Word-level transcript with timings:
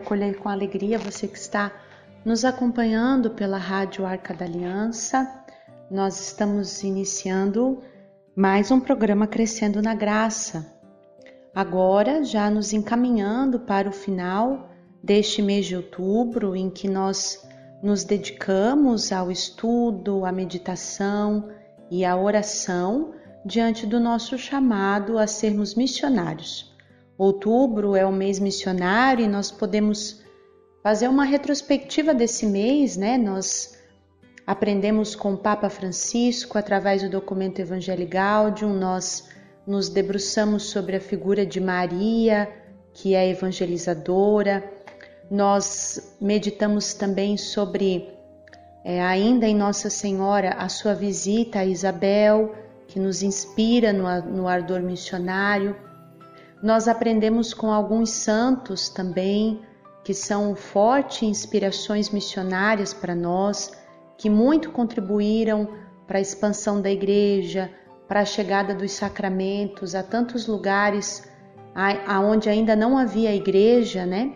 acolher 0.00 0.38
com 0.38 0.48
alegria 0.48 0.98
você 0.98 1.28
que 1.28 1.38
está 1.38 1.70
nos 2.24 2.44
acompanhando 2.44 3.30
pela 3.30 3.58
Rádio 3.58 4.06
Arca 4.06 4.32
da 4.32 4.46
Aliança. 4.46 5.44
Nós 5.90 6.18
estamos 6.28 6.82
iniciando 6.82 7.82
mais 8.34 8.70
um 8.70 8.80
programa 8.80 9.26
Crescendo 9.26 9.82
na 9.82 9.94
Graça. 9.94 10.66
Agora, 11.54 12.24
já 12.24 12.50
nos 12.50 12.72
encaminhando 12.72 13.60
para 13.60 13.88
o 13.88 13.92
final 13.92 14.70
deste 15.02 15.42
mês 15.42 15.66
de 15.66 15.76
outubro, 15.76 16.56
em 16.56 16.70
que 16.70 16.88
nós 16.88 17.46
nos 17.82 18.02
dedicamos 18.02 19.12
ao 19.12 19.30
estudo, 19.30 20.24
à 20.24 20.32
meditação 20.32 21.50
e 21.90 22.04
à 22.04 22.16
oração 22.16 23.12
diante 23.44 23.86
do 23.86 24.00
nosso 24.00 24.38
chamado 24.38 25.18
a 25.18 25.26
sermos 25.26 25.74
missionários. 25.74 26.69
Outubro 27.20 27.94
é 27.94 28.06
o 28.06 28.10
mês 28.10 28.38
missionário 28.38 29.22
e 29.22 29.28
nós 29.28 29.50
podemos 29.50 30.22
fazer 30.82 31.06
uma 31.06 31.26
retrospectiva 31.26 32.14
desse 32.14 32.46
mês, 32.46 32.96
né? 32.96 33.18
Nós 33.18 33.76
aprendemos 34.46 35.14
com 35.14 35.34
o 35.34 35.36
Papa 35.36 35.68
Francisco 35.68 36.56
através 36.56 37.02
do 37.02 37.10
documento 37.10 37.58
Evangelii 37.58 38.06
Gaudium, 38.06 38.72
nós 38.72 39.28
nos 39.66 39.90
debruçamos 39.90 40.70
sobre 40.70 40.96
a 40.96 41.00
figura 41.00 41.44
de 41.44 41.60
Maria, 41.60 42.48
que 42.94 43.14
é 43.14 43.28
evangelizadora. 43.28 44.64
Nós 45.30 46.16
meditamos 46.18 46.94
também 46.94 47.36
sobre 47.36 48.08
é, 48.82 49.02
ainda 49.02 49.46
em 49.46 49.54
Nossa 49.54 49.90
Senhora 49.90 50.54
a 50.54 50.70
sua 50.70 50.94
visita 50.94 51.58
a 51.58 51.66
Isabel, 51.66 52.54
que 52.88 52.98
nos 52.98 53.22
inspira 53.22 53.92
no, 53.92 54.22
no 54.22 54.48
ardor 54.48 54.80
missionário. 54.80 55.89
Nós 56.62 56.88
aprendemos 56.88 57.54
com 57.54 57.72
alguns 57.72 58.10
santos 58.10 58.90
também, 58.90 59.62
que 60.04 60.12
são 60.12 60.54
fortes 60.54 61.22
inspirações 61.22 62.10
missionárias 62.10 62.92
para 62.92 63.14
nós, 63.14 63.72
que 64.18 64.28
muito 64.28 64.70
contribuíram 64.70 65.68
para 66.06 66.18
a 66.18 66.20
expansão 66.20 66.80
da 66.82 66.90
igreja, 66.90 67.70
para 68.06 68.20
a 68.20 68.24
chegada 68.24 68.74
dos 68.74 68.92
sacramentos 68.92 69.94
a 69.94 70.02
tantos 70.02 70.46
lugares 70.46 71.26
aonde 72.06 72.50
ainda 72.50 72.76
não 72.76 72.98
havia 72.98 73.34
igreja, 73.34 74.04
né? 74.04 74.34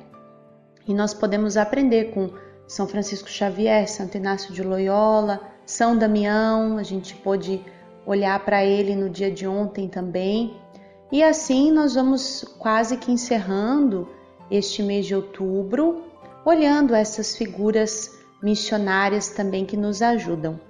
E 0.86 0.94
nós 0.94 1.12
podemos 1.12 1.56
aprender 1.56 2.12
com 2.12 2.30
São 2.66 2.86
Francisco 2.86 3.28
Xavier, 3.28 3.86
Santo 3.88 4.16
Inácio 4.16 4.54
de 4.54 4.62
Loyola, 4.62 5.40
São 5.66 5.98
Damião, 5.98 6.78
a 6.78 6.82
gente 6.82 7.14
pôde 7.16 7.60
olhar 8.06 8.42
para 8.44 8.64
ele 8.64 8.94
no 8.94 9.10
dia 9.10 9.30
de 9.30 9.46
ontem 9.46 9.88
também 9.88 10.63
e 11.12 11.22
assim 11.22 11.70
nós 11.70 11.94
vamos 11.94 12.44
quase 12.58 12.96
que 12.96 13.12
encerrando 13.12 14.08
este 14.50 14.82
mês 14.82 15.06
de 15.06 15.14
outubro, 15.14 16.04
olhando 16.44 16.94
essas 16.94 17.36
figuras 17.36 18.10
missionárias 18.42 19.30
também 19.30 19.64
que 19.64 19.76
nos 19.76 20.02
ajudam. 20.02 20.60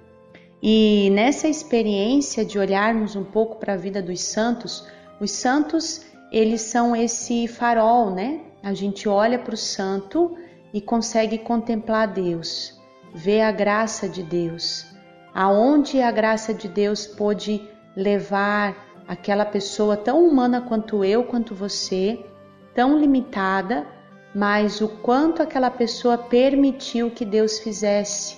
E 0.61 1.09
nessa 1.11 1.47
experiência 1.47 2.45
de 2.45 2.57
olharmos 2.57 3.15
um 3.15 3.23
pouco 3.23 3.57
para 3.57 3.73
a 3.73 3.77
vida 3.77 4.01
dos 4.01 4.21
santos, 4.21 4.85
os 5.19 5.31
santos, 5.31 6.01
eles 6.31 6.61
são 6.61 6.95
esse 6.95 7.47
farol, 7.47 8.09
né? 8.09 8.41
A 8.63 8.73
gente 8.73 9.07
olha 9.07 9.37
para 9.37 9.53
o 9.53 9.57
santo 9.57 10.35
e 10.73 10.81
consegue 10.81 11.37
contemplar 11.37 12.07
Deus, 12.07 12.79
ver 13.13 13.41
a 13.41 13.51
graça 13.51 14.09
de 14.09 14.23
Deus, 14.23 14.85
aonde 15.33 16.01
a 16.01 16.11
graça 16.11 16.53
de 16.53 16.67
Deus 16.67 17.05
pôde 17.05 17.61
levar 17.95 18.84
aquela 19.07 19.45
pessoa 19.45 19.95
tão 19.95 20.25
humana 20.25 20.61
quanto 20.61 21.03
eu, 21.03 21.23
quanto 21.23 21.53
você, 21.53 22.25
tão 22.73 22.99
limitada, 22.99 23.87
mas 24.33 24.81
o 24.81 24.89
quanto 24.89 25.41
aquela 25.41 25.71
pessoa 25.71 26.17
permitiu 26.17 27.09
que 27.09 27.23
Deus 27.23 27.59
fizesse. 27.59 28.37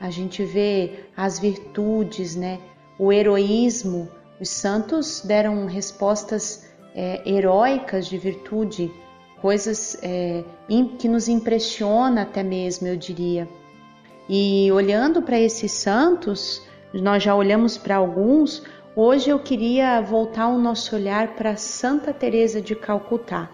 A 0.00 0.10
gente 0.10 0.44
vê 0.44 1.04
as 1.16 1.38
virtudes, 1.38 2.36
né? 2.36 2.58
O 2.98 3.12
heroísmo. 3.12 4.08
Os 4.40 4.48
santos 4.48 5.22
deram 5.24 5.66
respostas 5.66 6.66
é, 6.94 7.22
heróicas 7.28 8.06
de 8.06 8.16
virtude, 8.16 8.90
coisas 9.40 9.98
é, 10.02 10.44
que 10.98 11.08
nos 11.08 11.28
impressiona 11.28 12.22
até 12.22 12.42
mesmo, 12.42 12.86
eu 12.86 12.96
diria. 12.96 13.48
E 14.28 14.70
olhando 14.72 15.22
para 15.22 15.38
esses 15.38 15.72
santos, 15.72 16.62
nós 16.92 17.22
já 17.22 17.34
olhamos 17.34 17.76
para 17.76 17.96
alguns, 17.96 18.62
Hoje 18.98 19.28
eu 19.28 19.38
queria 19.38 20.00
voltar 20.00 20.48
o 20.48 20.58
nosso 20.58 20.96
olhar 20.96 21.34
para 21.34 21.54
Santa 21.54 22.14
Teresa 22.14 22.62
de 22.62 22.74
Calcutá. 22.74 23.50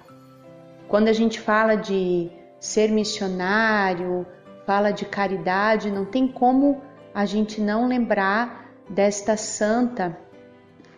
Quando 0.86 1.08
a 1.08 1.12
gente 1.12 1.40
fala 1.40 1.74
de 1.74 2.30
ser 2.60 2.92
missionário, 2.92 4.24
fala 4.64 4.92
de 4.92 5.04
caridade, 5.04 5.90
não 5.90 6.04
tem 6.04 6.28
como 6.28 6.80
a 7.12 7.26
gente 7.26 7.60
não 7.60 7.88
lembrar 7.88 8.70
desta 8.88 9.36
santa 9.36 10.16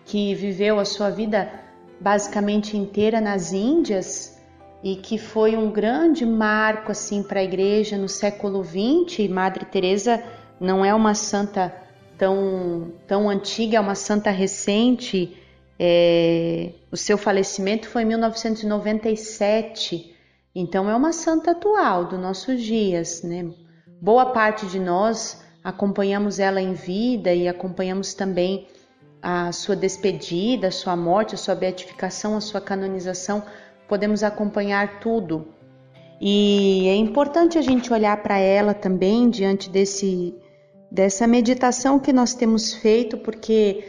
que 0.04 0.34
viveu 0.34 0.78
a 0.78 0.84
sua 0.84 1.08
vida 1.08 1.50
basicamente 1.98 2.76
inteira 2.76 3.22
nas 3.22 3.50
Índias 3.50 4.38
e 4.82 4.96
que 4.96 5.16
foi 5.16 5.56
um 5.56 5.70
grande 5.70 6.26
marco 6.26 6.92
assim 6.92 7.22
para 7.22 7.40
a 7.40 7.44
igreja 7.44 7.96
no 7.96 8.10
século 8.10 8.62
XX. 8.62 9.26
Madre 9.26 9.64
Teresa 9.64 10.22
não 10.60 10.84
é 10.84 10.92
uma 10.92 11.14
santa 11.14 11.83
tão, 12.18 12.92
tão 13.06 13.28
antiga, 13.28 13.76
é 13.76 13.80
uma 13.80 13.94
santa 13.94 14.30
recente. 14.30 15.36
É, 15.78 16.70
o 16.90 16.96
seu 16.96 17.18
falecimento 17.18 17.88
foi 17.88 18.02
em 18.02 18.06
1997, 18.06 20.14
então 20.54 20.88
é 20.88 20.94
uma 20.94 21.12
santa 21.12 21.50
atual 21.50 22.04
dos 22.04 22.20
nossos 22.20 22.62
dias, 22.62 23.22
né? 23.22 23.50
Boa 24.00 24.26
parte 24.26 24.66
de 24.66 24.78
nós 24.78 25.42
acompanhamos 25.64 26.38
ela 26.38 26.60
em 26.60 26.74
vida 26.74 27.34
e 27.34 27.48
acompanhamos 27.48 28.14
também 28.14 28.68
a 29.22 29.50
sua 29.50 29.74
despedida, 29.74 30.68
a 30.68 30.70
sua 30.70 30.94
morte, 30.94 31.34
a 31.34 31.38
sua 31.38 31.54
beatificação, 31.54 32.36
a 32.36 32.40
sua 32.40 32.60
canonização, 32.60 33.42
podemos 33.88 34.22
acompanhar 34.22 35.00
tudo. 35.00 35.48
E 36.20 36.86
é 36.88 36.94
importante 36.94 37.58
a 37.58 37.62
gente 37.62 37.92
olhar 37.92 38.22
para 38.22 38.38
ela 38.38 38.74
também 38.74 39.30
diante 39.30 39.70
desse 39.70 40.34
dessa 40.94 41.26
meditação 41.26 41.98
que 41.98 42.12
nós 42.12 42.34
temos 42.34 42.72
feito, 42.72 43.18
porque 43.18 43.82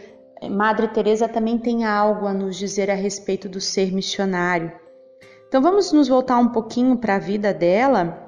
Madre 0.49 0.87
Teresa 0.87 1.27
também 1.27 1.55
tem 1.55 1.85
algo 1.85 2.25
a 2.25 2.33
nos 2.33 2.57
dizer 2.57 2.89
a 2.89 2.95
respeito 2.95 3.47
do 3.47 3.61
ser 3.61 3.93
missionário. 3.93 4.71
Então 5.47 5.61
vamos 5.61 5.91
nos 5.91 6.07
voltar 6.07 6.39
um 6.39 6.49
pouquinho 6.49 6.97
para 6.97 7.17
a 7.17 7.19
vida 7.19 7.53
dela. 7.53 8.27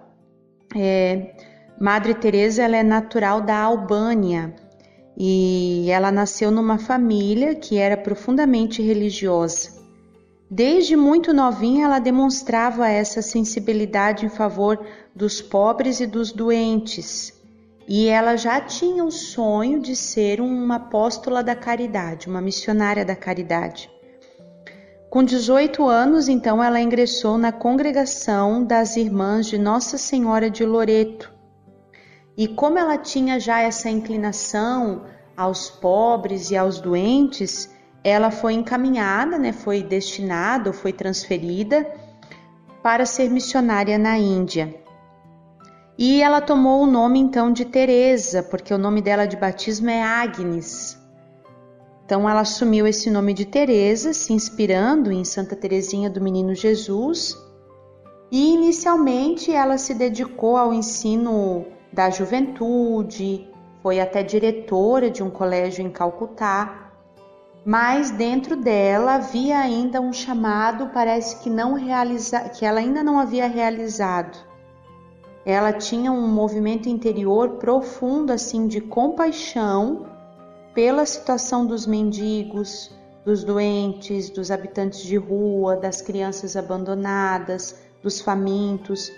É, 0.75 1.33
Madre 1.81 2.13
Teresa 2.13 2.61
ela 2.61 2.77
é 2.77 2.83
natural 2.83 3.41
da 3.41 3.57
Albânia 3.57 4.53
e 5.17 5.89
ela 5.89 6.11
nasceu 6.11 6.51
numa 6.51 6.77
família 6.77 7.55
que 7.55 7.79
era 7.79 7.97
profundamente 7.97 8.83
religiosa. 8.83 9.75
Desde 10.51 10.95
muito 10.95 11.33
novinha 11.33 11.85
ela 11.85 11.97
demonstrava 11.97 12.87
essa 12.87 13.23
sensibilidade 13.23 14.23
em 14.23 14.29
favor 14.29 14.79
dos 15.15 15.41
pobres 15.41 15.99
e 15.99 16.05
dos 16.05 16.31
doentes 16.31 17.36
e 17.87 18.07
ela 18.09 18.35
já 18.35 18.59
tinha 18.59 19.05
o 19.05 19.11
sonho 19.11 19.79
de 19.79 19.95
ser 19.95 20.41
uma 20.41 20.75
apóstola 20.75 21.41
da 21.41 21.55
caridade, 21.55 22.27
uma 22.27 22.41
missionária 22.41 23.05
da 23.05 23.15
caridade. 23.15 23.89
Com 25.09 25.23
18 25.23 25.87
anos, 25.87 26.27
então, 26.27 26.61
ela 26.61 26.81
ingressou 26.81 27.37
na 27.37 27.51
congregação 27.51 28.61
das 28.61 28.97
Irmãs 28.97 29.45
de 29.45 29.57
Nossa 29.57 29.97
Senhora 29.97 30.49
de 30.49 30.65
Loreto. 30.65 31.33
E 32.35 32.45
como 32.45 32.77
ela 32.77 32.97
tinha 32.97 33.39
já 33.39 33.61
essa 33.61 33.89
inclinação 33.89 35.05
aos 35.35 35.69
pobres 35.69 36.51
e 36.51 36.57
aos 36.57 36.81
doentes, 36.81 37.73
ela 38.03 38.29
foi 38.29 38.53
encaminhada, 38.53 39.37
né, 39.37 39.53
foi 39.53 39.81
destinada 39.81 40.73
foi 40.73 40.91
transferida 40.91 41.89
para 42.83 43.05
ser 43.05 43.29
missionária 43.29 43.97
na 43.97 44.17
Índia. 44.17 44.86
E 45.97 46.21
ela 46.21 46.39
tomou 46.39 46.83
o 46.83 46.85
nome 46.85 47.17
então 47.17 47.51
de 47.51 47.65
Teresa, 47.65 48.43
porque 48.43 48.71
o 48.71 48.77
nome 48.77 49.01
dela 49.01 49.25
de 49.25 49.35
batismo 49.35 49.89
é 49.89 50.03
Agnes. 50.03 50.95
Então 52.05 52.29
ela 52.29 52.41
assumiu 52.41 52.85
esse 52.85 53.09
nome 53.09 53.33
de 53.33 53.45
Teresa, 53.45 54.13
se 54.13 54.31
inspirando 54.31 55.11
em 55.11 55.25
Santa 55.25 55.55
Teresinha 55.55 56.07
do 56.07 56.21
Menino 56.21 56.53
Jesus, 56.53 57.35
e 58.31 58.53
inicialmente 58.53 59.51
ela 59.51 59.79
se 59.79 59.95
dedicou 59.95 60.55
ao 60.55 60.71
ensino 60.71 61.65
da 61.91 62.11
juventude, 62.11 63.49
foi 63.81 63.99
até 63.99 64.21
diretora 64.21 65.09
de 65.09 65.23
um 65.23 65.31
colégio 65.31 65.83
em 65.83 65.89
Calcutá, 65.89 66.91
mas 67.65 68.11
dentro 68.11 68.55
dela 68.55 69.15
havia 69.15 69.57
ainda 69.57 69.99
um 69.99 70.13
chamado, 70.13 70.91
parece 70.93 71.37
que 71.37 71.49
não 71.49 71.73
realiza, 71.73 72.41
que 72.49 72.63
ela 72.63 72.79
ainda 72.79 73.03
não 73.03 73.17
havia 73.17 73.47
realizado 73.47 74.46
ela 75.47 75.71
tinha 75.71 76.11
um 76.11 76.27
movimento 76.27 76.89
interior 76.89 77.51
profundo 77.51 78.33
assim 78.33 78.67
de 78.67 78.81
compaixão 78.81 80.05
pela 80.73 81.05
situação 81.05 81.65
dos 81.65 81.87
mendigos, 81.87 82.91
dos 83.23 83.45
doentes, 83.45 84.29
dos 84.29 84.51
habitantes 84.51 85.01
de 85.03 85.15
rua, 85.15 85.77
das 85.77 86.01
crianças 86.01 86.57
abandonadas, 86.57 87.79
dos 88.03 88.19
famintos, 88.19 89.09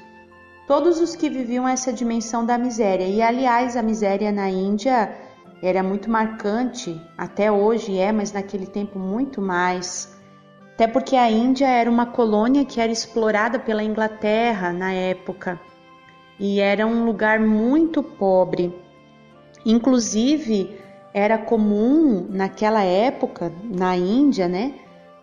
todos 0.67 0.99
os 1.01 1.15
que 1.15 1.31
viviam 1.31 1.67
essa 1.67 1.91
dimensão 1.91 2.45
da 2.45 2.59
miséria. 2.59 3.07
E 3.07 3.23
aliás, 3.23 3.75
a 3.75 3.81
miséria 3.81 4.31
na 4.31 4.51
Índia 4.51 5.11
era 5.63 5.81
muito 5.81 6.11
marcante, 6.11 7.01
até 7.17 7.51
hoje 7.51 7.97
é, 7.97 8.11
mas 8.11 8.31
naquele 8.31 8.67
tempo 8.67 8.99
muito 8.99 9.41
mais. 9.41 10.15
Até 10.75 10.85
porque 10.85 11.15
a 11.15 11.27
Índia 11.27 11.67
era 11.67 11.89
uma 11.89 12.05
colônia 12.05 12.63
que 12.65 12.79
era 12.79 12.91
explorada 12.91 13.57
pela 13.57 13.83
Inglaterra 13.83 14.71
na 14.71 14.93
época 14.93 15.59
e 16.39 16.59
era 16.59 16.87
um 16.87 17.05
lugar 17.05 17.39
muito 17.39 18.01
pobre. 18.01 18.73
Inclusive, 19.65 20.79
era 21.13 21.37
comum 21.37 22.25
naquela 22.29 22.83
época 22.83 23.51
na 23.63 23.97
Índia, 23.97 24.47
né? 24.47 24.73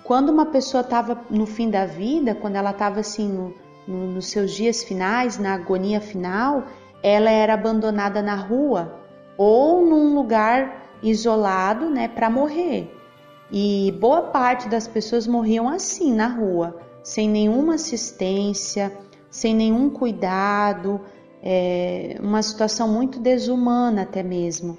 Quando 0.04 0.30
uma 0.30 0.46
pessoa 0.46 0.82
estava 0.82 1.20
no 1.30 1.46
fim 1.46 1.70
da 1.70 1.86
vida, 1.86 2.34
quando 2.34 2.56
ela 2.56 2.70
estava 2.70 3.00
assim 3.00 3.28
no, 3.28 3.54
no, 3.88 4.06
nos 4.12 4.26
seus 4.28 4.52
dias 4.52 4.84
finais, 4.84 5.38
na 5.38 5.54
agonia 5.54 6.00
final, 6.00 6.64
ela 7.02 7.30
era 7.30 7.54
abandonada 7.54 8.20
na 8.22 8.34
rua 8.34 9.00
ou 9.36 9.84
num 9.84 10.14
lugar 10.14 10.90
isolado, 11.02 11.90
né, 11.90 12.08
para 12.08 12.30
morrer. 12.30 12.92
E 13.50 13.92
boa 14.00 14.22
parte 14.22 14.68
das 14.68 14.88
pessoas 14.88 15.26
morriam 15.26 15.68
assim 15.68 16.12
na 16.12 16.26
rua, 16.26 16.76
sem 17.02 17.28
nenhuma 17.28 17.74
assistência, 17.74 18.92
sem 19.30 19.54
nenhum 19.54 19.90
cuidado, 19.90 21.00
é, 21.42 22.16
uma 22.20 22.42
situação 22.42 22.88
muito 22.88 23.20
desumana 23.20 24.02
até 24.02 24.22
mesmo. 24.22 24.78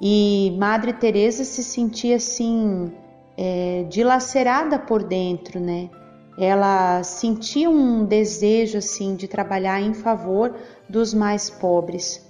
E 0.00 0.54
Madre 0.58 0.92
Teresa 0.92 1.44
se 1.44 1.62
sentia 1.62 2.16
assim 2.16 2.92
é, 3.36 3.84
dilacerada 3.88 4.78
por 4.78 5.02
dentro, 5.02 5.58
né? 5.58 5.90
Ela 6.38 7.02
sentia 7.02 7.70
um 7.70 8.04
desejo 8.04 8.78
assim 8.78 9.16
de 9.16 9.26
trabalhar 9.26 9.80
em 9.80 9.94
favor 9.94 10.54
dos 10.88 11.14
mais 11.14 11.48
pobres. 11.48 12.26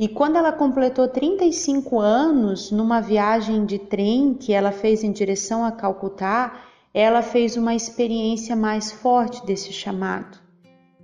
E 0.00 0.08
quando 0.08 0.36
ela 0.36 0.50
completou 0.50 1.06
35 1.06 2.00
anos, 2.00 2.70
numa 2.72 3.00
viagem 3.00 3.66
de 3.66 3.78
trem 3.78 4.34
que 4.34 4.52
ela 4.52 4.72
fez 4.72 5.04
em 5.04 5.12
direção 5.12 5.64
a 5.64 5.70
Calcutá, 5.70 6.62
ela 6.92 7.22
fez 7.22 7.56
uma 7.56 7.74
experiência 7.74 8.56
mais 8.56 8.90
forte 8.90 9.44
desse 9.46 9.72
chamado. 9.72 10.38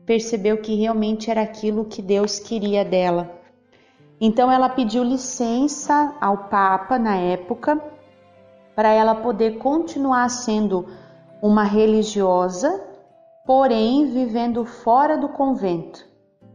Percebeu 0.04 0.58
que 0.58 0.74
realmente 0.74 1.30
era 1.30 1.42
aquilo 1.42 1.84
que 1.84 2.02
Deus 2.02 2.38
queria 2.38 2.84
dela. 2.84 3.30
Então 4.20 4.50
ela 4.50 4.68
pediu 4.68 5.04
licença 5.04 6.14
ao 6.20 6.48
Papa 6.48 6.98
na 6.98 7.16
época 7.16 7.80
para 8.74 8.90
ela 8.90 9.14
poder 9.14 9.58
continuar 9.58 10.28
sendo 10.28 10.86
uma 11.42 11.64
religiosa, 11.64 12.84
porém 13.44 14.06
vivendo 14.06 14.64
fora 14.64 15.16
do 15.16 15.28
convento. 15.28 16.04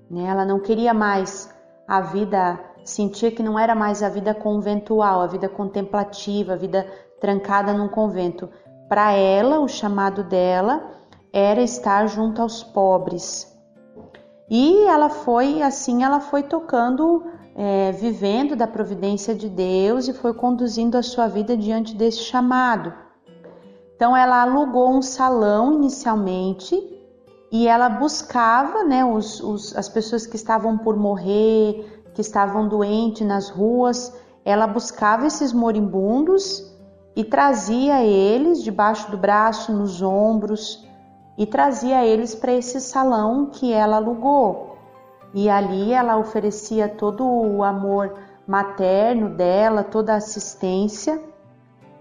Né? 0.09 0.25
Ela 0.25 0.45
não 0.45 0.59
queria 0.59 0.93
mais 0.93 1.53
a 1.87 2.01
vida, 2.01 2.59
sentia 2.83 3.31
que 3.31 3.43
não 3.43 3.57
era 3.57 3.73
mais 3.73 4.03
a 4.03 4.09
vida 4.09 4.33
conventual, 4.33 5.21
a 5.21 5.27
vida 5.27 5.47
contemplativa, 5.47 6.53
a 6.53 6.57
vida 6.57 6.85
trancada 7.19 7.73
num 7.73 7.87
convento. 7.87 8.49
Para 8.91 9.13
ela, 9.13 9.61
o 9.61 9.69
chamado 9.69 10.21
dela 10.21 10.83
era 11.31 11.61
estar 11.61 12.07
junto 12.07 12.41
aos 12.41 12.61
pobres. 12.61 13.49
E 14.49 14.83
ela 14.83 15.07
foi 15.07 15.61
assim, 15.61 16.03
ela 16.03 16.19
foi 16.19 16.43
tocando, 16.43 17.23
é, 17.55 17.93
vivendo 17.93 18.53
da 18.53 18.67
providência 18.67 19.33
de 19.33 19.47
Deus 19.47 20.09
e 20.09 20.13
foi 20.13 20.33
conduzindo 20.33 20.97
a 20.97 21.01
sua 21.01 21.29
vida 21.29 21.55
diante 21.55 21.95
desse 21.95 22.17
chamado. 22.17 22.93
Então 23.95 24.13
ela 24.13 24.41
alugou 24.41 24.89
um 24.89 25.01
salão 25.01 25.71
inicialmente 25.71 26.75
e 27.49 27.69
ela 27.69 27.87
buscava 27.87 28.83
né, 28.83 29.05
os, 29.05 29.39
os, 29.39 29.73
as 29.73 29.87
pessoas 29.87 30.27
que 30.27 30.35
estavam 30.35 30.77
por 30.77 30.97
morrer, 30.97 32.03
que 32.13 32.19
estavam 32.19 32.67
doentes 32.67 33.25
nas 33.25 33.49
ruas, 33.49 34.13
ela 34.43 34.67
buscava 34.67 35.27
esses 35.27 35.53
moribundos 35.53 36.70
e 37.15 37.23
trazia 37.23 38.03
eles 38.03 38.63
debaixo 38.63 39.11
do 39.11 39.17
braço, 39.17 39.73
nos 39.73 40.01
ombros, 40.01 40.87
e 41.37 41.45
trazia 41.45 42.05
eles 42.05 42.35
para 42.35 42.53
esse 42.53 42.79
salão 42.79 43.47
que 43.47 43.71
ela 43.71 43.97
alugou. 43.97 44.77
E 45.33 45.49
ali 45.49 45.93
ela 45.93 46.17
oferecia 46.17 46.87
todo 46.87 47.25
o 47.25 47.63
amor 47.63 48.15
materno 48.45 49.29
dela, 49.29 49.83
toda 49.83 50.13
a 50.13 50.17
assistência. 50.17 51.21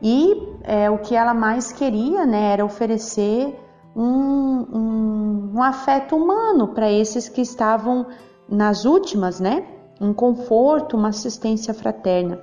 E 0.02 0.48
é, 0.62 0.90
o 0.90 0.98
que 0.98 1.14
ela 1.14 1.34
mais 1.34 1.72
queria 1.72 2.26
né, 2.26 2.52
era 2.52 2.64
oferecer 2.64 3.58
um, 3.94 4.66
um, 4.72 5.52
um 5.54 5.62
afeto 5.62 6.16
humano 6.16 6.68
para 6.68 6.90
esses 6.90 7.28
que 7.28 7.40
estavam 7.40 8.06
nas 8.48 8.84
últimas, 8.84 9.38
né? 9.38 9.64
Um 10.00 10.12
conforto, 10.12 10.96
uma 10.96 11.08
assistência 11.08 11.74
fraterna. 11.74 12.40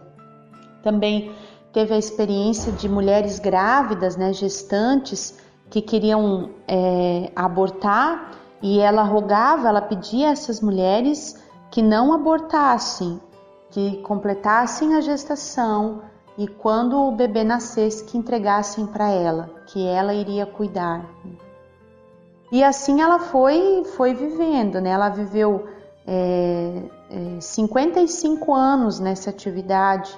Também 0.84 1.32
teve 1.78 1.94
a 1.94 1.98
experiência 2.00 2.72
de 2.72 2.90
mulheres 2.90 3.38
grávidas, 3.38 4.18
né, 4.18 4.34
gestantes, 4.34 5.38
que 5.70 5.80
queriam 5.80 6.50
é, 6.68 7.32
abortar 7.36 8.32
e 8.64 8.80
ela 8.80 9.04
rogava, 9.04 9.68
ela 9.68 9.82
pedia 9.82 10.30
a 10.30 10.32
essas 10.32 10.60
mulheres 10.60 11.40
que 11.70 11.84
não 11.84 12.12
abortassem, 12.12 13.22
que 13.70 13.98
completassem 13.98 14.96
a 14.96 15.02
gestação 15.02 16.02
e 16.36 16.48
quando 16.48 16.98
o 16.98 17.12
bebê 17.12 17.44
nascesse 17.44 18.04
que 18.06 18.18
entregassem 18.18 18.88
para 18.88 19.12
ela, 19.12 19.48
que 19.68 19.86
ela 19.86 20.16
iria 20.16 20.48
cuidar. 20.48 21.06
E 22.52 22.64
assim 22.64 23.02
ela 23.02 23.20
foi 23.20 23.84
foi 23.96 24.16
vivendo, 24.16 24.82
né? 24.82 24.90
Ela 24.90 25.10
viveu 25.10 25.68
é, 26.08 26.82
é, 27.12 27.40
55 27.40 28.52
anos 28.52 29.00
nessa 29.00 29.30
atividade 29.30 30.18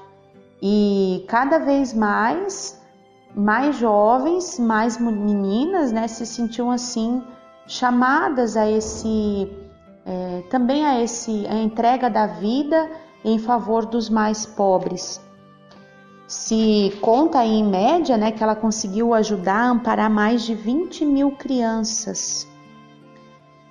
e 0.61 1.25
cada 1.27 1.59
vez 1.59 1.94
mais 1.94 2.79
mais 3.35 3.77
jovens, 3.77 4.57
mais 4.57 4.97
meninas, 4.97 5.91
né, 5.91 6.07
se 6.07 6.25
sentiam 6.25 6.71
assim 6.71 7.21
chamadas 7.67 8.57
a 8.57 8.69
esse 8.69 9.47
é, 10.06 10.41
também 10.50 10.83
a 10.85 11.01
esse 11.01 11.45
a 11.47 11.53
entrega 11.53 12.09
da 12.09 12.25
vida 12.25 12.89
em 13.23 13.38
favor 13.38 13.85
dos 13.85 14.09
mais 14.09 14.45
pobres. 14.45 15.21
Se 16.28 16.97
conta 17.01 17.39
aí 17.39 17.59
em 17.59 17.68
média 17.68 18.18
né, 18.18 18.31
que 18.31 18.44
ela 18.44 18.56
conseguiu 18.56 19.13
ajudar 19.13 19.61
a 19.61 19.69
amparar 19.69 20.09
mais 20.09 20.44
de 20.44 20.54
20 20.54 21.06
mil 21.06 21.31
crianças. 21.31 22.47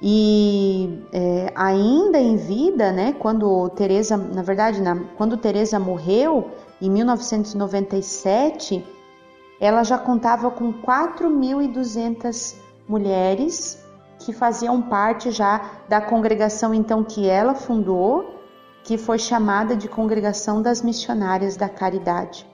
E 0.00 1.02
é, 1.12 1.52
ainda 1.54 2.18
em 2.18 2.36
vida, 2.36 2.92
né, 2.92 3.12
quando 3.18 3.68
Teresa, 3.70 4.16
na 4.16 4.42
verdade, 4.42 4.80
na, 4.80 4.96
quando 5.16 5.36
Teresa 5.36 5.78
morreu 5.78 6.50
em 6.80 6.90
1997, 6.90 8.84
ela 9.60 9.82
já 9.82 9.98
contava 9.98 10.50
com 10.50 10.72
4.200 10.72 12.56
mulheres 12.88 13.84
que 14.18 14.32
faziam 14.32 14.80
parte 14.82 15.30
já 15.30 15.70
da 15.88 16.00
congregação 16.00 16.72
então 16.72 17.04
que 17.04 17.28
ela 17.28 17.54
fundou 17.54 18.38
que 18.84 18.96
foi 18.96 19.18
chamada 19.18 19.76
de 19.76 19.86
Congregação 19.86 20.62
das 20.62 20.80
Missionárias 20.80 21.56
da 21.56 21.68
Caridade. 21.68 22.46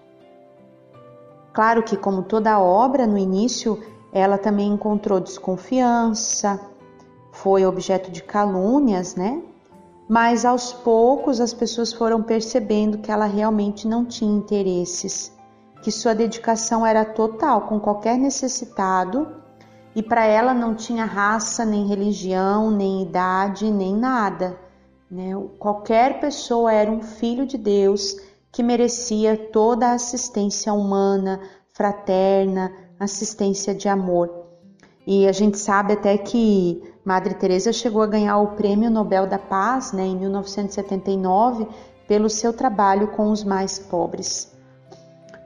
Claro 1.52 1.84
que, 1.84 1.96
como 1.96 2.24
toda 2.24 2.58
obra, 2.58 3.06
no 3.06 3.16
início 3.16 3.80
ela 4.12 4.36
também 4.36 4.68
encontrou 4.68 5.20
desconfiança, 5.20 6.60
foi 7.32 7.64
objeto 7.64 8.10
de 8.10 8.22
calúnias, 8.22 9.14
né? 9.14 9.42
Mas 10.08 10.44
aos 10.44 10.72
poucos 10.72 11.40
as 11.40 11.54
pessoas 11.54 11.92
foram 11.92 12.22
percebendo 12.22 12.98
que 12.98 13.10
ela 13.10 13.26
realmente 13.26 13.88
não 13.88 14.04
tinha 14.04 14.36
interesses, 14.36 15.32
que 15.82 15.90
sua 15.90 16.14
dedicação 16.14 16.84
era 16.84 17.04
total 17.04 17.62
com 17.62 17.80
qualquer 17.80 18.18
necessitado 18.18 19.42
e 19.94 20.02
para 20.02 20.26
ela 20.26 20.52
não 20.52 20.74
tinha 20.74 21.04
raça, 21.04 21.64
nem 21.64 21.86
religião, 21.86 22.70
nem 22.70 23.02
idade, 23.02 23.70
nem 23.70 23.96
nada. 23.96 24.58
Né? 25.10 25.30
Qualquer 25.58 26.20
pessoa 26.20 26.72
era 26.72 26.90
um 26.90 27.00
filho 27.00 27.46
de 27.46 27.56
Deus 27.56 28.16
que 28.50 28.62
merecia 28.62 29.36
toda 29.36 29.88
a 29.88 29.94
assistência 29.94 30.72
humana, 30.72 31.40
fraterna, 31.72 32.72
assistência 32.98 33.74
de 33.74 33.88
amor. 33.88 34.30
E 35.06 35.26
a 35.26 35.32
gente 35.32 35.58
sabe 35.58 35.92
até 35.92 36.16
que 36.16 36.82
Madre 37.04 37.34
Teresa 37.34 37.72
chegou 37.72 38.02
a 38.02 38.06
ganhar 38.06 38.38
o 38.38 38.56
Prêmio 38.56 38.90
Nobel 38.90 39.26
da 39.26 39.38
Paz, 39.38 39.92
né, 39.92 40.04
em 40.04 40.16
1979, 40.16 41.68
pelo 42.08 42.30
seu 42.30 42.52
trabalho 42.52 43.08
com 43.08 43.30
os 43.30 43.44
mais 43.44 43.78
pobres. 43.78 44.52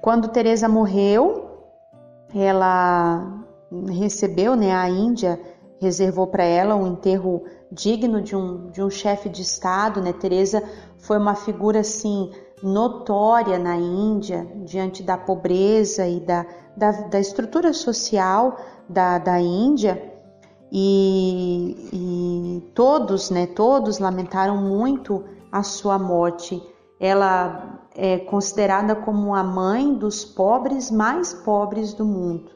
Quando 0.01 0.29
Teresa 0.29 0.69
morreu, 0.69 1.51
ela 2.35 3.45
recebeu, 3.89 4.55
né, 4.55 4.75
a 4.75 4.89
Índia 4.89 5.41
reservou 5.81 6.27
para 6.27 6.45
ela 6.45 6.75
um 6.75 6.87
enterro 6.87 7.45
digno 7.71 8.21
de 8.21 8.35
um, 8.35 8.71
de 8.71 8.83
um 8.83 8.91
chefe 8.91 9.29
de 9.29 9.43
Estado. 9.43 10.01
Né? 10.01 10.13
Teresa 10.13 10.63
foi 10.99 11.19
uma 11.19 11.35
figura 11.35 11.81
assim 11.81 12.31
notória 12.63 13.59
na 13.59 13.77
Índia 13.77 14.47
diante 14.65 15.03
da 15.03 15.17
pobreza 15.17 16.07
e 16.07 16.21
da, 16.21 16.45
da, 16.77 16.91
da 16.91 17.21
estrutura 17.21 17.73
social 17.73 18.57
da, 18.89 19.19
da 19.19 19.41
Índia. 19.41 20.18
E, 20.71 21.89
e 21.93 22.73
todos, 22.75 23.31
né, 23.31 23.47
todos 23.47 23.99
lamentaram 23.99 24.57
muito 24.57 25.25
a 25.51 25.63
sua 25.63 25.99
morte. 25.99 26.63
Ela 27.01 27.81
é 27.95 28.19
considerada 28.19 28.95
como 28.95 29.35
a 29.35 29.43
mãe 29.43 29.95
dos 29.95 30.25
pobres 30.25 30.91
mais 30.91 31.33
pobres 31.33 31.95
do 31.95 32.05
mundo. 32.05 32.51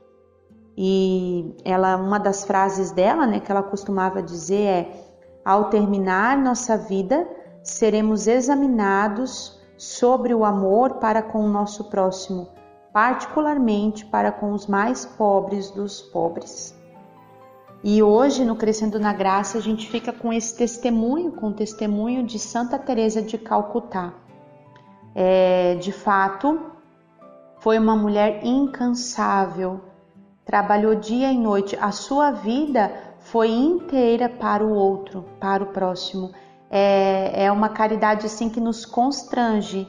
E 0.76 1.54
ela, 1.64 1.96
uma 1.96 2.18
das 2.18 2.44
frases 2.44 2.90
dela, 2.90 3.26
né, 3.26 3.40
que 3.40 3.50
ela 3.50 3.62
costumava 3.62 4.22
dizer 4.22 4.62
é: 4.62 5.04
ao 5.44 5.64
terminar 5.64 6.36
nossa 6.36 6.76
vida, 6.76 7.28
seremos 7.62 8.26
examinados 8.26 9.60
sobre 9.76 10.34
o 10.34 10.44
amor 10.44 10.94
para 10.94 11.22
com 11.22 11.44
o 11.44 11.48
nosso 11.48 11.84
próximo, 11.84 12.48
particularmente 12.92 14.06
para 14.06 14.30
com 14.30 14.52
os 14.52 14.66
mais 14.66 15.04
pobres 15.04 15.70
dos 15.70 16.00
pobres. 16.00 16.74
E 17.84 18.00
hoje, 18.00 18.44
no 18.44 18.54
Crescendo 18.54 19.00
na 19.00 19.12
Graça, 19.12 19.58
a 19.58 19.60
gente 19.60 19.88
fica 19.88 20.12
com 20.12 20.32
esse 20.32 20.56
testemunho, 20.56 21.32
com 21.32 21.48
o 21.48 21.52
testemunho 21.52 22.22
de 22.22 22.38
Santa 22.38 22.78
Teresa 22.78 23.20
de 23.20 23.36
Calcutá. 23.36 24.12
É, 25.12 25.74
de 25.80 25.90
fato, 25.90 26.60
foi 27.58 27.76
uma 27.80 27.96
mulher 27.96 28.44
incansável, 28.44 29.80
trabalhou 30.44 30.94
dia 30.94 31.32
e 31.32 31.36
noite, 31.36 31.76
a 31.80 31.90
sua 31.90 32.30
vida 32.30 32.92
foi 33.18 33.50
inteira 33.50 34.28
para 34.28 34.64
o 34.64 34.72
outro, 34.72 35.24
para 35.40 35.64
o 35.64 35.66
próximo. 35.66 36.30
É, 36.70 37.46
é 37.46 37.50
uma 37.50 37.68
caridade 37.68 38.26
assim 38.26 38.48
que 38.48 38.60
nos 38.60 38.86
constrange, 38.86 39.88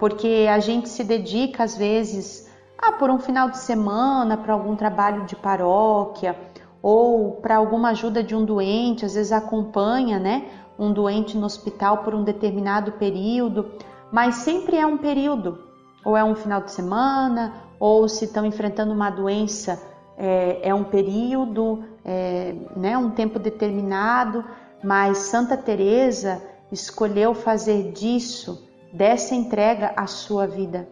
porque 0.00 0.48
a 0.50 0.58
gente 0.58 0.88
se 0.88 1.04
dedica 1.04 1.62
às 1.62 1.76
vezes 1.76 2.48
ah, 2.76 2.92
por 2.92 3.10
um 3.10 3.18
final 3.20 3.48
de 3.48 3.58
semana, 3.58 4.36
para 4.36 4.52
algum 4.52 4.74
trabalho 4.74 5.24
de 5.24 5.36
paróquia 5.36 6.36
ou 6.82 7.32
para 7.32 7.56
alguma 7.56 7.90
ajuda 7.90 8.22
de 8.22 8.34
um 8.34 8.44
doente, 8.44 9.04
às 9.04 9.14
vezes 9.14 9.32
acompanha, 9.32 10.18
né, 10.18 10.46
um 10.78 10.92
doente 10.92 11.36
no 11.36 11.46
hospital 11.46 11.98
por 11.98 12.14
um 12.14 12.22
determinado 12.22 12.92
período, 12.92 13.70
mas 14.12 14.36
sempre 14.36 14.76
é 14.76 14.86
um 14.86 14.96
período, 14.96 15.58
ou 16.04 16.16
é 16.16 16.22
um 16.22 16.34
final 16.34 16.60
de 16.60 16.70
semana, 16.70 17.54
ou 17.80 18.08
se 18.08 18.26
estão 18.26 18.46
enfrentando 18.46 18.92
uma 18.92 19.10
doença, 19.10 19.82
é, 20.16 20.68
é 20.68 20.74
um 20.74 20.84
período, 20.84 21.84
é, 22.04 22.54
né, 22.76 22.96
um 22.96 23.10
tempo 23.10 23.38
determinado, 23.38 24.44
mas 24.82 25.18
Santa 25.18 25.56
Teresa 25.56 26.42
escolheu 26.70 27.34
fazer 27.34 27.92
disso, 27.92 28.66
dessa 28.92 29.34
entrega, 29.34 29.92
a 29.96 30.06
sua 30.06 30.46
vida. 30.46 30.88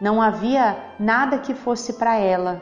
Não 0.00 0.20
havia 0.20 0.76
nada 0.98 1.38
que 1.38 1.54
fosse 1.54 1.94
para 1.94 2.16
ela, 2.16 2.60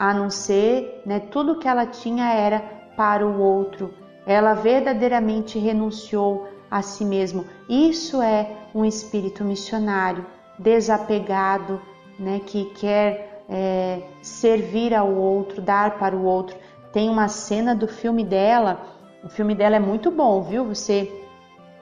a 0.00 0.14
não 0.14 0.30
ser, 0.30 1.02
né, 1.04 1.20
tudo 1.20 1.58
que 1.58 1.68
ela 1.68 1.84
tinha 1.84 2.32
era 2.32 2.58
para 2.96 3.26
o 3.26 3.38
outro. 3.38 3.92
Ela 4.26 4.54
verdadeiramente 4.54 5.58
renunciou 5.58 6.48
a 6.70 6.80
si 6.80 7.04
mesmo. 7.04 7.44
Isso 7.68 8.22
é 8.22 8.50
um 8.74 8.82
espírito 8.82 9.44
missionário, 9.44 10.24
desapegado, 10.58 11.82
né, 12.18 12.40
que 12.46 12.64
quer 12.76 13.44
é, 13.46 14.00
servir 14.22 14.94
ao 14.94 15.14
outro, 15.14 15.60
dar 15.60 15.98
para 15.98 16.16
o 16.16 16.24
outro. 16.24 16.56
Tem 16.94 17.10
uma 17.10 17.28
cena 17.28 17.74
do 17.74 17.86
filme 17.86 18.24
dela, 18.24 18.80
o 19.22 19.28
filme 19.28 19.54
dela 19.54 19.76
é 19.76 19.80
muito 19.80 20.10
bom, 20.10 20.40
viu? 20.40 20.64
Você 20.64 21.12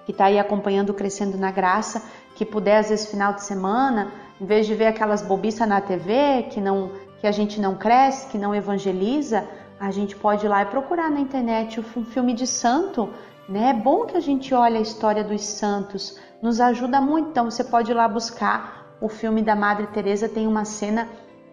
que 0.05 0.11
está 0.11 0.25
aí 0.25 0.41
acompanhando 0.41 0.93
Crescendo 0.93 1.39
na 1.39 1.53
Graça, 1.53 2.03
que 2.35 2.45
puder 2.45 2.79
às 2.79 2.89
vezes 2.89 3.09
final 3.09 3.35
de 3.35 3.45
semana, 3.45 4.11
em 4.41 4.45
vez 4.45 4.67
de 4.67 4.75
ver 4.75 4.87
aquelas 4.87 5.23
bobiças 5.23 5.69
na 5.69 5.81
TV 5.81 6.47
que 6.51 6.61
não 6.61 6.91
que 7.21 7.27
a 7.27 7.33
gente 7.33 7.61
não 7.61 7.75
cresce, 7.75 8.29
que 8.29 8.39
não 8.39 8.55
evangeliza, 8.55 9.47
a 9.79 9.91
gente 9.91 10.17
pode 10.17 10.47
ir 10.47 10.49
lá 10.49 10.63
e 10.63 10.67
procurar 10.67 11.11
na 11.11 11.21
internet 11.21 11.81
um 11.81 12.05
filme 12.05 12.33
de 12.33 12.47
santo, 12.47 13.09
né? 13.49 13.71
É 13.71 13.73
bom 13.73 14.07
que 14.07 14.17
a 14.17 14.21
gente 14.21 14.53
olhe 14.55 14.77
a 14.77 14.81
história 14.81 15.23
dos 15.23 15.45
santos, 15.45 16.19
nos 16.43 16.61
ajuda 16.61 17.01
muito. 17.01 17.31
Então 17.31 17.51
você 17.51 17.65
pode 17.65 17.91
ir 17.91 17.95
lá 17.95 18.09
buscar 18.09 18.97
o 19.01 19.09
filme 19.09 19.43
da 19.43 19.55
Madre 19.55 19.87
Teresa, 19.89 20.29
tem 20.29 20.47
uma 20.47 20.65
cena 20.65 21.09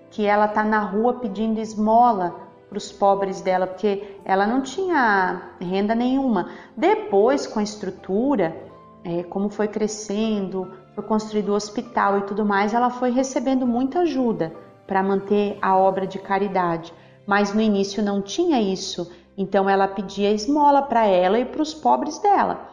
que 0.09 0.25
ela 0.25 0.47
tá 0.47 0.63
na 0.63 0.79
rua 0.79 1.15
pedindo 1.15 1.59
esmola 1.59 2.35
para 2.67 2.77
os 2.77 2.91
pobres 2.91 3.41
dela, 3.41 3.67
porque 3.67 4.17
ela 4.25 4.47
não 4.47 4.61
tinha 4.61 5.51
renda 5.59 5.93
nenhuma. 5.93 6.49
Depois, 6.75 7.45
com 7.45 7.59
a 7.59 7.63
estrutura, 7.63 8.55
é, 9.03 9.23
como 9.23 9.49
foi 9.49 9.67
crescendo, 9.67 10.71
foi 10.95 11.03
construído 11.03 11.49
o 11.49 11.55
hospital 11.55 12.19
e 12.19 12.21
tudo 12.23 12.43
mais, 12.43 12.73
ela 12.73 12.89
foi 12.89 13.11
recebendo 13.11 13.67
muita 13.67 13.99
ajuda 13.99 14.64
para 14.87 15.03
manter 15.03 15.57
a 15.61 15.75
obra 15.77 16.05
de 16.05 16.19
caridade. 16.19 16.93
Mas 17.25 17.53
no 17.53 17.61
início 17.61 18.03
não 18.03 18.21
tinha 18.21 18.61
isso, 18.61 19.11
então 19.37 19.69
ela 19.69 19.87
pedia 19.87 20.31
esmola 20.31 20.81
para 20.81 21.05
ela 21.05 21.39
e 21.39 21.45
para 21.45 21.61
os 21.61 21.73
pobres 21.73 22.19
dela. 22.19 22.69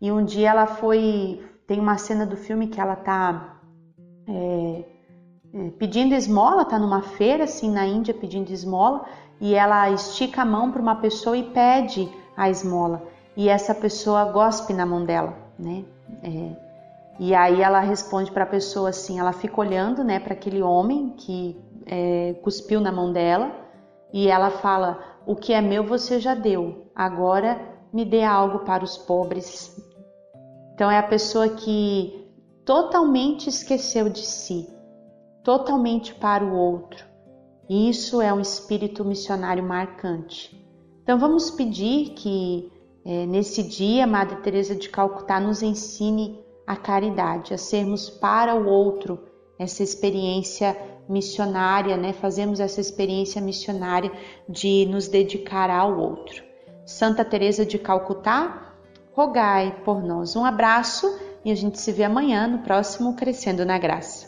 E 0.00 0.10
um 0.12 0.24
dia 0.24 0.50
ela 0.50 0.66
foi. 0.66 1.44
Tem 1.66 1.78
uma 1.80 1.98
cena 1.98 2.24
do 2.24 2.36
filme 2.36 2.68
que 2.68 2.80
ela 2.80 2.96
tá 2.96 3.60
é, 4.26 4.84
é, 5.52 5.70
pedindo 5.78 6.14
esmola, 6.14 6.64
tá 6.64 6.78
numa 6.78 7.02
feira 7.02 7.44
assim 7.44 7.70
na 7.70 7.86
Índia 7.86 8.14
pedindo 8.14 8.50
esmola, 8.50 9.04
e 9.40 9.54
ela 9.54 9.90
estica 9.90 10.42
a 10.42 10.46
mão 10.46 10.70
para 10.70 10.80
uma 10.80 10.96
pessoa 10.96 11.36
e 11.36 11.42
pede 11.42 12.08
a 12.36 12.48
esmola. 12.48 13.02
E 13.36 13.48
essa 13.48 13.74
pessoa 13.74 14.24
gospe 14.26 14.72
na 14.72 14.86
mão 14.86 15.04
dela, 15.04 15.36
né? 15.58 15.84
É, 16.22 16.67
e 17.18 17.34
aí 17.34 17.60
ela 17.60 17.80
responde 17.80 18.30
para 18.30 18.44
a 18.44 18.46
pessoa 18.46 18.90
assim, 18.90 19.18
ela 19.18 19.32
fica 19.32 19.60
olhando, 19.60 20.04
né, 20.04 20.20
para 20.20 20.34
aquele 20.34 20.62
homem 20.62 21.10
que 21.16 21.60
é, 21.86 22.34
cuspiu 22.42 22.80
na 22.80 22.92
mão 22.92 23.12
dela 23.12 23.50
e 24.12 24.28
ela 24.28 24.50
fala: 24.50 24.98
"O 25.26 25.34
que 25.34 25.52
é 25.52 25.60
meu 25.60 25.84
você 25.84 26.20
já 26.20 26.34
deu. 26.34 26.90
Agora 26.94 27.60
me 27.92 28.04
dê 28.04 28.22
algo 28.22 28.60
para 28.60 28.84
os 28.84 28.96
pobres." 28.96 29.76
Então 30.74 30.90
é 30.90 30.98
a 30.98 31.02
pessoa 31.02 31.48
que 31.48 32.30
totalmente 32.64 33.48
esqueceu 33.48 34.08
de 34.08 34.24
si, 34.24 34.68
totalmente 35.42 36.14
para 36.14 36.44
o 36.44 36.54
outro. 36.54 37.04
Isso 37.68 38.22
é 38.22 38.32
um 38.32 38.40
espírito 38.40 39.04
missionário 39.04 39.64
marcante. 39.64 40.56
Então 41.02 41.18
vamos 41.18 41.50
pedir 41.50 42.10
que 42.10 42.70
é, 43.04 43.26
nesse 43.26 43.62
dia 43.62 44.06
Madre 44.06 44.36
Teresa 44.36 44.76
de 44.76 44.88
Calcutá 44.88 45.40
nos 45.40 45.62
ensine 45.62 46.38
a 46.68 46.76
caridade, 46.76 47.54
a 47.54 47.58
sermos 47.58 48.10
para 48.10 48.54
o 48.54 48.68
outro 48.68 49.18
essa 49.58 49.82
experiência 49.82 50.76
missionária, 51.08 51.96
né? 51.96 52.12
Fazemos 52.12 52.60
essa 52.60 52.78
experiência 52.78 53.40
missionária 53.40 54.12
de 54.46 54.84
nos 54.84 55.08
dedicar 55.08 55.70
ao 55.70 55.98
outro. 55.98 56.44
Santa 56.84 57.24
Teresa 57.24 57.64
de 57.64 57.78
Calcutá, 57.78 58.74
rogai 59.14 59.80
por 59.82 60.02
nós. 60.02 60.36
Um 60.36 60.44
abraço 60.44 61.06
e 61.42 61.50
a 61.50 61.54
gente 61.54 61.80
se 61.80 61.90
vê 61.90 62.04
amanhã 62.04 62.46
no 62.46 62.58
próximo 62.58 63.16
Crescendo 63.16 63.64
na 63.64 63.78
Graça. 63.78 64.27